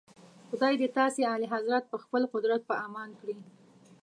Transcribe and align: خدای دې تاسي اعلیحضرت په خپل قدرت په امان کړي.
خدای 0.49 0.73
دې 0.81 0.87
تاسي 0.97 1.21
اعلیحضرت 1.31 1.83
په 1.91 1.97
خپل 2.03 2.21
قدرت 2.33 2.61
په 2.69 2.75
امان 2.85 3.09
کړي. 3.19 3.37